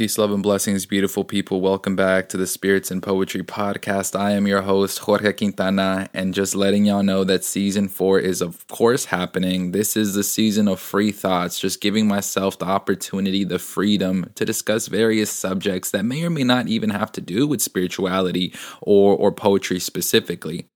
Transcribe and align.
Peace, 0.00 0.16
love, 0.16 0.32
and 0.32 0.42
blessings, 0.42 0.86
beautiful 0.86 1.24
people. 1.24 1.60
Welcome 1.60 1.94
back 1.94 2.30
to 2.30 2.38
the 2.38 2.46
Spirits 2.46 2.90
in 2.90 3.02
Poetry 3.02 3.42
podcast. 3.42 4.18
I 4.18 4.30
am 4.30 4.46
your 4.46 4.62
host, 4.62 5.00
Jorge 5.00 5.34
Quintana, 5.34 6.08
and 6.14 6.32
just 6.32 6.54
letting 6.54 6.86
y'all 6.86 7.02
know 7.02 7.22
that 7.24 7.44
season 7.44 7.86
four 7.86 8.18
is, 8.18 8.40
of 8.40 8.66
course, 8.68 9.04
happening. 9.04 9.72
This 9.72 9.98
is 9.98 10.14
the 10.14 10.24
season 10.24 10.68
of 10.68 10.80
free 10.80 11.12
thoughts, 11.12 11.60
just 11.60 11.82
giving 11.82 12.08
myself 12.08 12.58
the 12.58 12.64
opportunity, 12.64 13.44
the 13.44 13.58
freedom 13.58 14.30
to 14.36 14.46
discuss 14.46 14.86
various 14.86 15.30
subjects 15.30 15.90
that 15.90 16.06
may 16.06 16.24
or 16.24 16.30
may 16.30 16.44
not 16.44 16.66
even 16.66 16.88
have 16.88 17.12
to 17.12 17.20
do 17.20 17.46
with 17.46 17.60
spirituality 17.60 18.54
or, 18.80 19.14
or 19.14 19.30
poetry 19.30 19.80
specifically. 19.80 20.66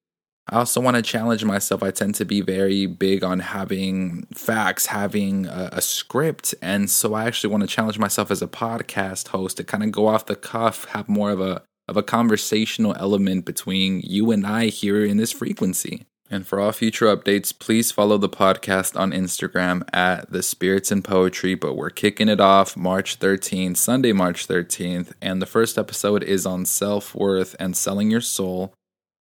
I 0.48 0.58
also 0.58 0.80
want 0.80 0.96
to 0.96 1.02
challenge 1.02 1.44
myself. 1.44 1.82
I 1.82 1.90
tend 1.90 2.14
to 2.16 2.24
be 2.24 2.42
very 2.42 2.86
big 2.86 3.24
on 3.24 3.40
having 3.40 4.26
facts, 4.34 4.86
having 4.86 5.46
a, 5.46 5.70
a, 5.72 5.80
script. 5.80 6.54
And 6.60 6.90
so 6.90 7.14
I 7.14 7.24
actually 7.24 7.50
want 7.50 7.62
to 7.62 7.66
challenge 7.66 7.98
myself 7.98 8.30
as 8.30 8.42
a 8.42 8.46
podcast 8.46 9.28
host 9.28 9.56
to 9.56 9.64
kind 9.64 9.82
of 9.82 9.90
go 9.90 10.06
off 10.06 10.26
the 10.26 10.36
cuff, 10.36 10.84
have 10.86 11.08
more 11.08 11.30
of 11.30 11.40
a 11.40 11.62
of 11.86 11.96
a 11.96 12.02
conversational 12.02 12.94
element 12.98 13.44
between 13.44 14.00
you 14.00 14.30
and 14.30 14.46
I 14.46 14.66
here 14.66 15.04
in 15.04 15.18
this 15.18 15.32
frequency. 15.32 16.06
And 16.30 16.46
for 16.46 16.58
all 16.58 16.72
future 16.72 17.14
updates, 17.14 17.56
please 17.56 17.92
follow 17.92 18.16
the 18.16 18.30
podcast 18.30 18.98
on 18.98 19.12
Instagram 19.12 19.86
at 19.92 20.30
the 20.32 20.42
Spirits 20.42 20.90
in 20.90 21.02
Poetry. 21.02 21.54
But 21.54 21.74
we're 21.74 21.90
kicking 21.90 22.30
it 22.30 22.40
off 22.40 22.76
March 22.76 23.18
13th, 23.18 23.76
Sunday, 23.76 24.12
March 24.12 24.48
13th. 24.48 25.12
And 25.20 25.42
the 25.42 25.46
first 25.46 25.76
episode 25.76 26.22
is 26.22 26.46
on 26.46 26.64
self 26.64 27.14
worth 27.14 27.54
and 27.60 27.76
selling 27.76 28.10
your 28.10 28.22
soul. 28.22 28.72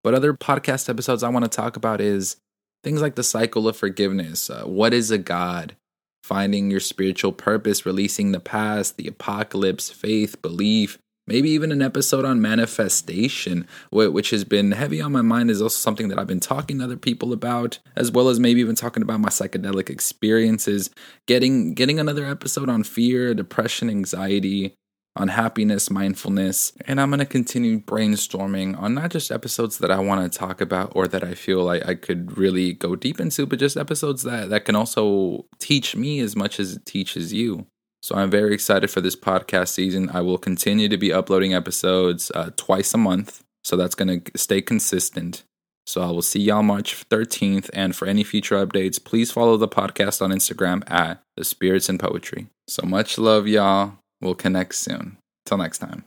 But 0.03 0.13
other 0.13 0.33
podcast 0.33 0.89
episodes 0.89 1.23
I 1.23 1.29
want 1.29 1.45
to 1.45 1.49
talk 1.49 1.75
about 1.75 2.01
is 2.01 2.37
things 2.83 3.01
like 3.01 3.15
the 3.15 3.23
cycle 3.23 3.67
of 3.67 3.77
forgiveness. 3.77 4.49
Uh, 4.49 4.63
what 4.63 4.93
is 4.93 5.11
a 5.11 5.17
God? 5.17 5.75
Finding 6.23 6.71
your 6.71 6.79
spiritual 6.79 7.33
purpose, 7.33 7.85
releasing 7.85 8.31
the 8.31 8.39
past, 8.39 8.97
the 8.97 9.07
apocalypse, 9.07 9.89
faith, 9.89 10.41
belief, 10.41 10.97
maybe 11.27 11.49
even 11.49 11.71
an 11.71 11.81
episode 11.81 12.25
on 12.25 12.41
manifestation, 12.41 13.67
which 13.91 14.29
has 14.29 14.43
been 14.43 14.71
heavy 14.71 15.01
on 15.01 15.11
my 15.11 15.21
mind, 15.21 15.49
is 15.49 15.61
also 15.61 15.77
something 15.77 16.07
that 16.07 16.19
I've 16.19 16.27
been 16.27 16.39
talking 16.39 16.79
to 16.79 16.85
other 16.85 16.97
people 16.97 17.33
about, 17.33 17.79
as 17.95 18.11
well 18.11 18.29
as 18.29 18.39
maybe 18.39 18.61
even 18.61 18.75
talking 18.75 19.03
about 19.03 19.19
my 19.19 19.29
psychedelic 19.29 19.89
experiences. 19.89 20.89
Getting 21.27 21.73
getting 21.73 21.99
another 21.99 22.25
episode 22.25 22.69
on 22.69 22.83
fear, 22.83 23.33
depression, 23.33 23.89
anxiety, 23.89 24.75
on 25.15 25.27
happiness, 25.27 25.89
mindfulness, 25.89 26.73
and 26.85 26.99
I'm 26.99 27.09
going 27.09 27.19
to 27.19 27.25
continue 27.25 27.79
brainstorming 27.79 28.79
on 28.79 28.95
not 28.95 29.11
just 29.11 29.31
episodes 29.31 29.77
that 29.77 29.91
I 29.91 29.99
want 29.99 30.31
to 30.31 30.37
talk 30.37 30.59
about 30.59 30.91
or 30.95 31.07
that 31.07 31.23
I 31.23 31.35
feel 31.35 31.63
like 31.63 31.85
I 31.87 31.93
could 31.95 32.37
really 32.37 32.73
go 32.73 32.95
deep 32.95 33.19
into, 33.19 33.45
but 33.45 33.59
just 33.59 33.77
episodes 33.77 34.23
that, 34.23 34.49
that 34.49 34.65
can 34.65 34.75
also 34.75 35.45
teach 35.59 35.95
me 35.95 36.19
as 36.19 36.35
much 36.35 36.59
as 36.59 36.75
it 36.75 36.85
teaches 36.85 37.31
you. 37.31 37.67
So 38.01 38.15
I'm 38.15 38.29
very 38.29 38.53
excited 38.53 38.89
for 38.89 39.01
this 39.01 39.15
podcast 39.15 39.69
season. 39.69 40.09
I 40.09 40.21
will 40.21 40.37
continue 40.37 40.89
to 40.89 40.97
be 40.97 41.13
uploading 41.13 41.53
episodes 41.53 42.31
uh, 42.33 42.49
twice 42.57 42.93
a 42.93 42.97
month, 42.97 43.43
so 43.63 43.77
that's 43.77 43.95
going 43.95 44.21
to 44.21 44.37
stay 44.37 44.61
consistent. 44.61 45.43
So 45.85 46.01
I 46.01 46.07
will 46.07 46.21
see 46.21 46.39
y'all 46.39 46.63
March 46.63 47.07
13th. 47.09 47.69
And 47.73 47.95
for 47.95 48.07
any 48.07 48.23
future 48.23 48.65
updates, 48.65 49.03
please 49.03 49.31
follow 49.31 49.57
the 49.57 49.67
podcast 49.67 50.21
on 50.21 50.31
Instagram 50.31 50.89
at 50.89 51.21
The 51.35 51.43
Spirits 51.43 51.89
in 51.89 51.97
Poetry. 51.97 52.47
So 52.67 52.85
much 52.85 53.17
love, 53.17 53.47
y'all. 53.47 53.93
We'll 54.23 54.35
connect 54.35 54.73
soon. 54.75 55.17
Till 55.45 55.57
next 55.57 55.79
time. 55.79 56.05